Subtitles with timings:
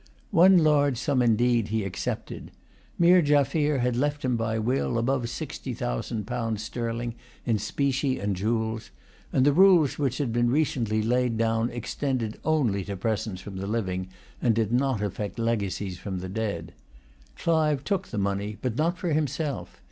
[0.31, 2.49] One large sum indeed he accepted.
[2.97, 7.13] Meer Jaffier had left him by will above sixty thousand pounds sterling
[7.45, 8.89] in specie and jewels:
[9.31, 13.67] and the rules which had been recently laid down extended only to presents from the
[13.67, 14.07] living,
[14.41, 16.73] and did not affect legacies from the dead.
[17.37, 19.77] Clive took the money, but not for himself.